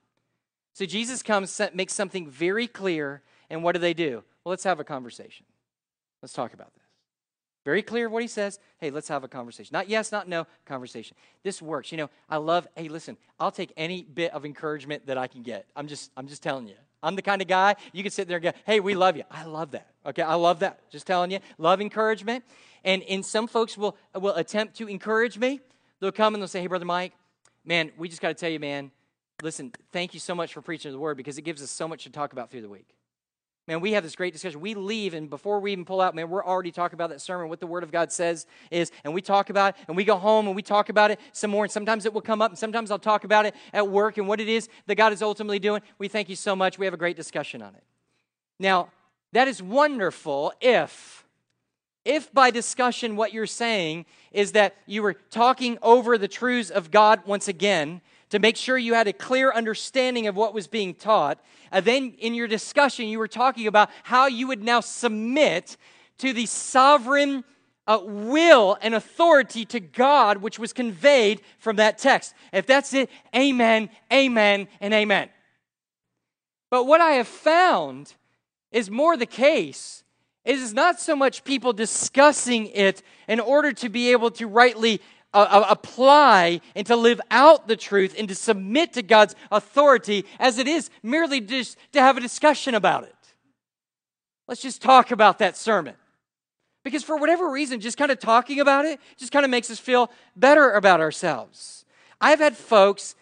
[0.73, 4.23] So Jesus comes, makes something very clear, and what do they do?
[4.45, 5.45] Well, let's have a conversation.
[6.23, 6.80] Let's talk about this.
[7.65, 8.59] Very clear what he says.
[8.79, 9.73] Hey, let's have a conversation.
[9.73, 11.17] Not yes, not no, conversation.
[11.43, 11.93] This works.
[11.93, 15.43] You know, I love, hey, listen, I'll take any bit of encouragement that I can
[15.43, 15.67] get.
[15.77, 16.75] I'm just, I'm just telling you.
[17.03, 19.25] I'm the kind of guy you can sit there and go, hey, we love you.
[19.31, 19.89] I love that.
[20.05, 20.91] Okay, I love that.
[20.91, 21.39] Just telling you.
[21.59, 22.45] Love encouragement.
[22.85, 25.61] And and some folks will will attempt to encourage me.
[26.01, 27.13] They'll come and they'll say, Hey, Brother Mike,
[27.65, 28.91] man, we just got to tell you, man,
[29.43, 32.05] listen, thank you so much for preaching the word because it gives us so much
[32.05, 32.95] to talk about through the week
[33.71, 34.61] man, we have this great discussion.
[34.61, 37.49] We leave, and before we even pull out, man, we're already talking about that sermon,
[37.49, 40.17] what the Word of God says is, and we talk about it, and we go
[40.17, 42.59] home and we talk about it some more, and sometimes it will come up, and
[42.59, 45.61] sometimes I'll talk about it at work and what it is that God is ultimately
[45.61, 45.83] doing.
[45.99, 46.81] We thank you so much.
[46.81, 47.85] We have a great discussion on it.
[48.59, 48.89] Now,
[49.33, 51.25] that is wonderful if,
[52.05, 56.91] if by discussion what you're saying is that you were talking over the truths of
[56.91, 58.01] God once again,
[58.31, 61.43] to make sure you had a clear understanding of what was being taught.
[61.71, 65.77] And then in your discussion, you were talking about how you would now submit
[66.19, 67.45] to the sovereign
[67.87, 72.35] uh, will and authority to God, which was conveyed from that text.
[72.53, 75.29] If that's it, amen, amen, and amen.
[76.71, 78.15] But what I have found
[78.71, 80.05] is more the case
[80.45, 85.01] is not so much people discussing it in order to be able to rightly
[85.33, 90.59] uh, apply and to live out the truth and to submit to God's authority as
[90.59, 93.15] it is merely just to have a discussion about it.
[94.49, 95.95] Let's just talk about that sermon.
[96.83, 99.79] Because for whatever reason, just kind of talking about it just kind of makes us
[99.79, 101.85] feel better about ourselves.
[102.21, 103.15] I've had folks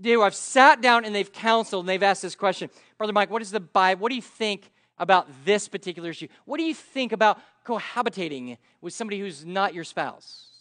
[0.00, 3.42] do, I've sat down and they've counseled and they've asked this question Brother Mike, what
[3.42, 4.02] is the Bible?
[4.02, 6.28] What do you think about this particular issue?
[6.44, 10.51] What do you think about cohabitating with somebody who's not your spouse?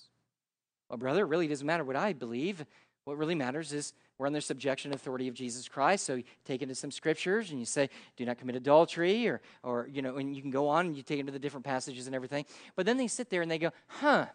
[0.92, 2.66] Well, brother, it really doesn't matter what I believe.
[3.06, 6.06] What really matters is we're under subjection authority of Jesus Christ.
[6.06, 9.88] So you take into some scriptures and you say, do not commit adultery, or, or,
[9.89, 12.16] you know, and you can go on and you take into the different passages and
[12.16, 12.46] everything.
[12.76, 14.26] But then they sit there and they go, huh,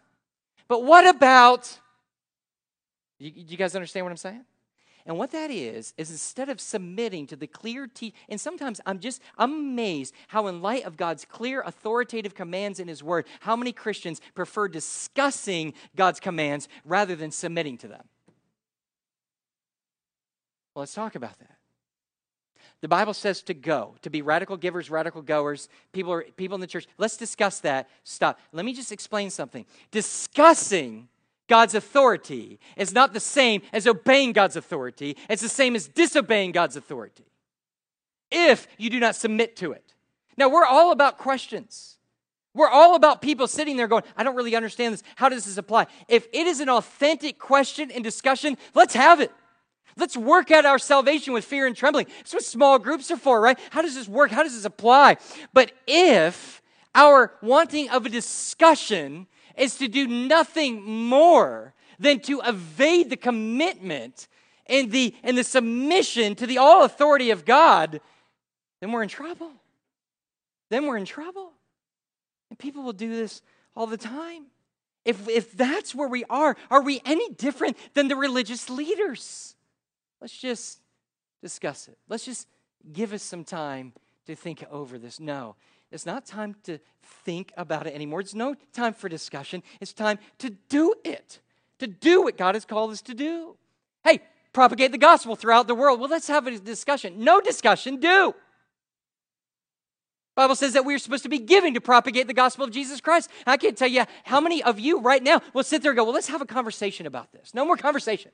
[0.67, 1.79] but what about,
[3.19, 4.45] you, you guys understand what I'm saying?
[5.07, 8.99] And what that is, is instead of submitting to the clear te- and sometimes I'm
[8.99, 13.55] just I'm amazed how in light of God's clear authoritative commands in his word, how
[13.55, 18.03] many Christians prefer discussing God's commands rather than submitting to them.
[20.75, 21.57] Well, let's talk about that.
[22.83, 25.69] The Bible says to go, to be radical givers, radical goers.
[25.93, 26.89] People are people in the church.
[26.99, 27.89] Let's discuss that.
[28.03, 28.41] Stop.
[28.53, 29.65] Let me just explain something.
[29.93, 31.09] Discussing
[31.49, 35.17] God's authority is not the same as obeying God's authority.
[35.29, 37.25] It's the same as disobeying God's authority.
[38.31, 39.95] If you do not submit to it.
[40.37, 41.97] Now, we're all about questions.
[42.53, 45.03] We're all about people sitting there going, I don't really understand this.
[45.15, 45.87] How does this apply?
[46.09, 49.31] If it is an authentic question and discussion, let's have it.
[49.99, 52.07] Let's work out our salvation with fear and trembling.
[52.19, 53.59] That's what small groups are for, right?
[53.71, 54.31] How does this work?
[54.31, 55.17] How does this apply?
[55.55, 56.61] But if
[56.95, 59.27] our wanting of a discussion
[59.57, 64.29] is to do nothing more than to evade the commitment
[64.67, 68.01] and the, and the submission to the all authority of God,
[68.81, 69.53] then we're in trouble.
[70.71, 71.53] Then we're in trouble.
[72.51, 73.43] And people will do this
[73.75, 74.47] all the time.
[75.05, 79.55] If, if that's where we are, are we any different than the religious leaders?
[80.21, 80.81] Let's just
[81.43, 81.97] discuss it.
[82.09, 82.49] Let's just
[82.93, 83.93] give us some time
[84.27, 85.21] to think over this.
[85.21, 85.55] No,
[85.93, 86.79] it's not time to
[87.25, 88.21] think about it anymore.
[88.21, 89.63] It's no time for discussion.
[89.81, 91.41] It's time to do it,
[91.79, 93.57] to do what God has called us to do.
[94.05, 94.21] Hey,
[94.53, 96.01] propagate the gospel throughout the world.
[96.01, 97.23] Well, let's have a discussion.
[97.23, 98.35] No discussion, do.
[100.35, 103.31] Bible says that we're supposed to be giving to propagate the gospel of Jesus Christ.
[103.47, 106.05] I can't tell you how many of you right now will sit there and go,
[106.05, 107.55] Well, let's have a conversation about this.
[107.55, 108.33] No more conversation.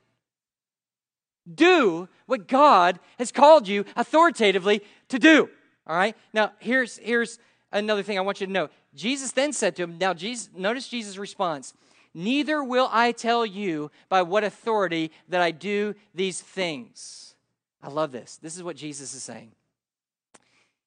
[1.53, 5.49] Do what God has called you authoritatively to do.
[5.87, 6.17] All right?
[6.33, 7.39] Now, here's, here's
[7.73, 8.69] another thing I want you to know.
[8.95, 11.75] Jesus then said to him, Now, Jesus, notice Jesus' response.
[12.15, 17.35] Neither will I tell you by what authority that I do these things.
[17.83, 18.37] I love this.
[18.37, 19.53] This is what Jesus is saying.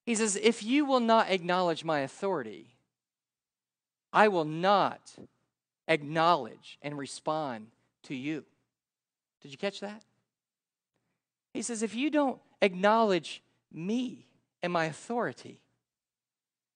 [0.05, 2.75] He says, If you will not acknowledge my authority,
[4.13, 5.15] I will not
[5.87, 7.67] acknowledge and respond
[8.03, 8.45] to you.
[9.41, 10.03] Did you catch that?
[11.53, 13.41] He says, If you don't acknowledge
[13.73, 14.27] me,
[14.65, 15.59] and my authority,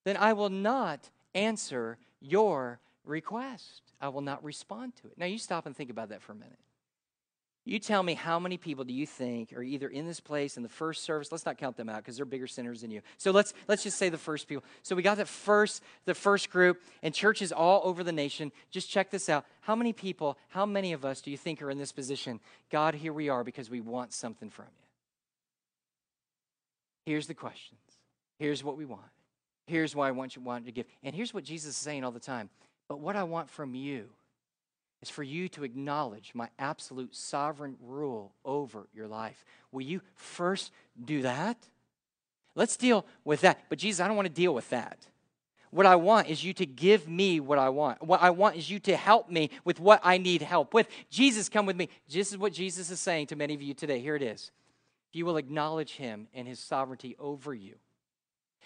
[0.05, 3.81] then I will not answer your request.
[3.99, 5.17] I will not respond to it.
[5.17, 6.59] Now, you stop and think about that for a minute.
[7.65, 10.61] You tell me how many people do you think are either in this place in
[10.61, 11.31] the first service?
[11.31, 13.01] Let's not count them out because they're bigger sinners than you.
[13.17, 14.63] So let's let's just say the first people.
[14.81, 18.51] So we got the first the first group and churches all over the nation.
[18.71, 19.45] Just check this out.
[19.61, 22.39] How many people, how many of us do you think are in this position?
[22.71, 24.88] God, here we are because we want something from you.
[27.09, 27.81] Here's the questions.
[28.37, 29.01] Here's what we want.
[29.65, 30.85] Here's why I want you want to give.
[31.01, 32.51] And here's what Jesus is saying all the time.
[32.87, 34.09] But what I want from you
[35.01, 39.43] is for you to acknowledge my absolute sovereign rule over your life.
[39.71, 40.71] Will you first
[41.03, 41.57] do that?
[42.53, 43.59] Let's deal with that.
[43.69, 45.07] But Jesus, I don't want to deal with that.
[45.71, 48.03] What I want is you to give me what I want.
[48.03, 50.87] What I want is you to help me with what I need help with.
[51.09, 51.89] Jesus, come with me.
[52.07, 53.99] This is what Jesus is saying to many of you today.
[53.99, 54.51] Here it is.
[55.09, 57.75] If you will acknowledge him and his sovereignty over you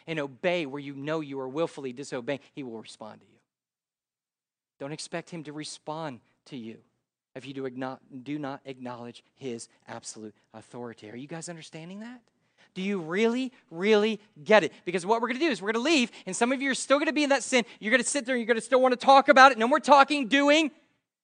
[0.08, 3.39] and obey where you know you are willfully disobeying, he will respond to you.
[4.80, 6.78] Don't expect him to respond to you
[7.36, 11.10] if you do, do not acknowledge his absolute authority.
[11.10, 12.22] Are you guys understanding that?
[12.76, 14.74] Do you really, really get it?
[14.86, 16.72] Because what we're going to do is we're going to leave, and some of you
[16.72, 17.66] are still going to be in that sin.
[17.80, 19.58] You're going to sit there, and you're going to still want to talk about it.
[19.58, 20.72] No more talking, doing.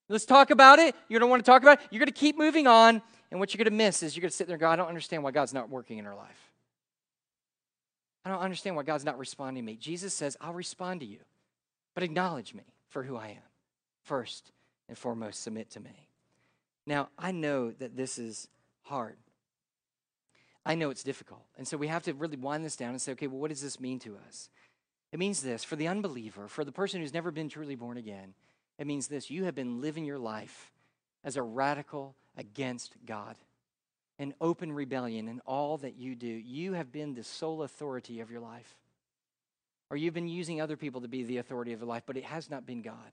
[0.10, 0.96] Let's talk about it.
[1.08, 1.88] You don't want to talk about it.
[1.92, 3.02] You're going to keep moving on.
[3.32, 4.76] And what you're going to miss is you're going to sit there and go, I
[4.76, 6.52] don't understand why God's not working in our life.
[8.26, 9.78] I don't understand why God's not responding to me.
[9.78, 11.20] Jesus says, I'll respond to you,
[11.94, 13.50] but acknowledge me for who I am.
[14.04, 14.52] First
[14.88, 16.10] and foremost, submit to me.
[16.86, 18.48] Now, I know that this is
[18.84, 19.18] hard.
[20.66, 21.46] I know it's difficult.
[21.58, 23.62] And so we have to really wind this down and say, okay, well, what does
[23.62, 24.50] this mean to us?
[25.12, 28.34] It means this for the unbeliever, for the person who's never been truly born again,
[28.78, 30.72] it means this you have been living your life
[31.24, 33.36] as a radical against God,
[34.18, 36.28] an open rebellion in all that you do.
[36.28, 38.76] You have been the sole authority of your life.
[39.90, 42.26] Or you've been using other people to be the authority of your life, but it
[42.26, 43.12] has not been God.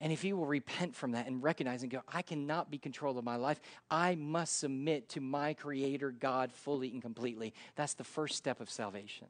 [0.00, 3.18] And if you will repent from that and recognize and go, I cannot be control
[3.18, 7.54] of my life, I must submit to my Creator God fully and completely.
[7.76, 9.28] That's the first step of salvation.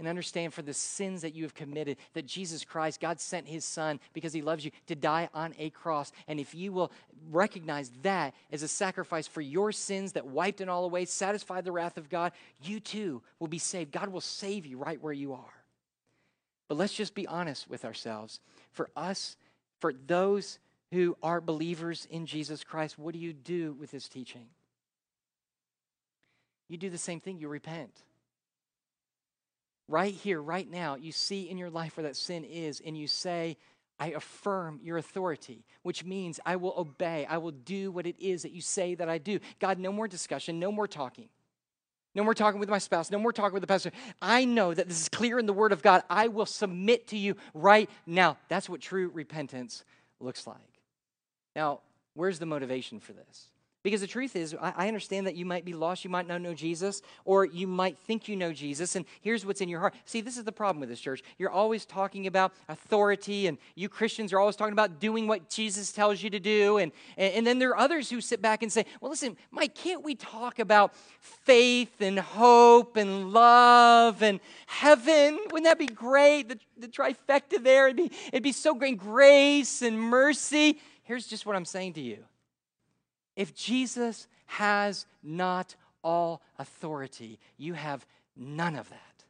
[0.00, 3.66] And understand for the sins that you have committed that Jesus Christ, God sent his
[3.66, 6.10] son because he loves you to die on a cross.
[6.26, 6.90] And if you will
[7.30, 11.70] recognize that as a sacrifice for your sins that wiped it all away, satisfied the
[11.70, 12.32] wrath of God,
[12.62, 13.92] you too will be saved.
[13.92, 15.64] God will save you right where you are.
[16.66, 18.40] But let's just be honest with ourselves.
[18.72, 19.36] For us,
[19.80, 20.58] for those
[20.92, 24.46] who are believers in Jesus Christ, what do you do with this teaching?
[26.68, 27.92] You do the same thing, you repent
[29.90, 33.06] right here, right now, you see in your life where that sin is, and you
[33.06, 33.56] say,
[33.98, 37.26] I affirm your authority, which means I will obey.
[37.28, 39.40] I will do what it is that you say that I do.
[39.58, 41.28] God, no more discussion, no more talking.
[42.14, 43.92] No more talking with my spouse, no more talking with the pastor.
[44.20, 46.02] I know that this is clear in the Word of God.
[46.08, 48.36] I will submit to you right now.
[48.48, 49.84] That's what true repentance
[50.18, 50.56] looks like.
[51.54, 51.80] Now,
[52.14, 53.49] where's the motivation for this?
[53.82, 56.52] Because the truth is, I understand that you might be lost, you might not know
[56.52, 59.94] Jesus, or you might think you know Jesus, and here's what's in your heart.
[60.04, 61.22] See, this is the problem with this church.
[61.38, 65.92] You're always talking about authority, and you Christians are always talking about doing what Jesus
[65.92, 68.84] tells you to do, and, and then there are others who sit back and say,
[69.00, 75.38] Well, listen, Mike, can't we talk about faith and hope and love and heaven?
[75.50, 76.50] Wouldn't that be great?
[76.50, 78.98] The, the trifecta there, it'd be, it'd be so great.
[78.98, 80.78] Grace and mercy.
[81.04, 82.24] Here's just what I'm saying to you
[83.36, 88.06] if Jesus has not all authority, you have
[88.36, 89.24] none of that.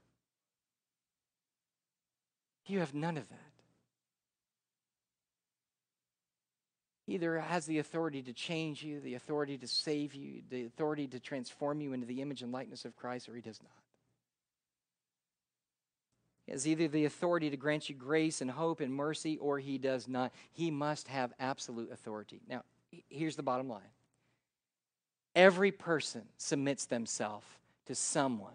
[2.67, 3.37] You have none of that.
[7.07, 11.09] He either has the authority to change you, the authority to save you, the authority
[11.09, 13.73] to transform you into the image and likeness of Christ, or he does not.
[16.47, 19.77] He has either the authority to grant you grace and hope and mercy, or he
[19.77, 20.33] does not.
[20.53, 22.41] He must have absolute authority.
[22.49, 22.63] Now,
[23.09, 23.83] here's the bottom line
[25.35, 27.47] every person submits themselves
[27.87, 28.55] to someone.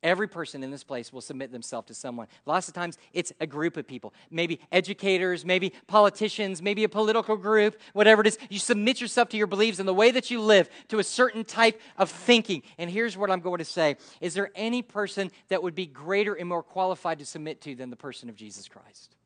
[0.00, 2.28] Every person in this place will submit themselves to someone.
[2.46, 7.36] Lots of times it's a group of people, maybe educators, maybe politicians, maybe a political
[7.36, 8.38] group, whatever it is.
[8.48, 11.44] You submit yourself to your beliefs and the way that you live to a certain
[11.44, 12.62] type of thinking.
[12.78, 16.34] And here's what I'm going to say Is there any person that would be greater
[16.34, 19.16] and more qualified to submit to than the person of Jesus Christ?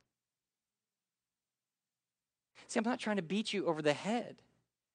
[2.73, 4.37] See, I'm not trying to beat you over the head.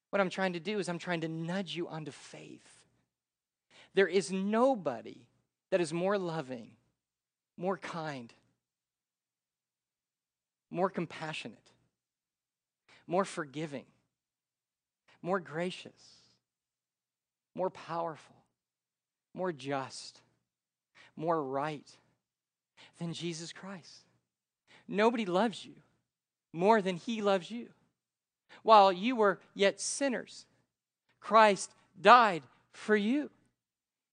[0.09, 2.67] What I'm trying to do is I'm trying to nudge you onto faith.
[3.93, 5.27] There is nobody
[5.69, 6.71] that is more loving,
[7.55, 8.33] more kind,
[10.71, 11.69] more compassionate,
[13.05, 13.85] more forgiving,
[15.21, 16.23] more gracious,
[17.53, 18.37] more powerful,
[19.35, 20.21] more just,
[21.15, 21.87] more right
[22.97, 24.01] than Jesus Christ.
[24.87, 25.75] Nobody loves you
[26.53, 27.69] more than he loves you
[28.63, 30.45] while you were yet sinners.
[31.19, 33.29] Christ died for you.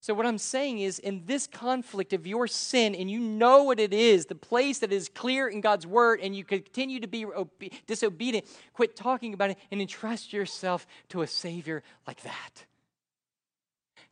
[0.00, 3.80] So, what I'm saying is, in this conflict of your sin, and you know what
[3.80, 7.24] it is, the place that is clear in God's word, and you continue to be
[7.24, 12.66] obe- disobedient, quit talking about it and entrust yourself to a Savior like that.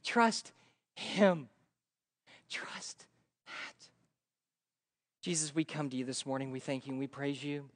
[0.02, 0.52] Trust
[0.94, 1.50] Him.
[2.48, 3.04] Trust
[3.44, 3.88] that.
[5.20, 6.50] Jesus, we come to you this morning.
[6.50, 7.68] We thank you and we praise you.